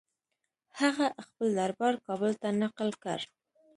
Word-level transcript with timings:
هغه 0.79 1.07
خپل 1.25 1.47
دربار 1.59 1.93
کابل 2.05 2.31
ته 2.41 2.49
نقل 2.61 2.89
کړ. 3.03 3.19